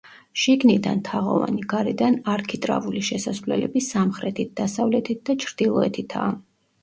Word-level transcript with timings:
შიგნიდან 0.43 1.01
თაღოვანი, 1.09 1.65
გარედან 1.73 2.17
არქიტრავული 2.35 3.03
შესასვლელები 3.09 3.83
სამხრეთით, 3.89 4.51
დასავლეთით 4.61 5.21
და 5.31 5.37
ჩრდილოეთითაა. 5.47 6.35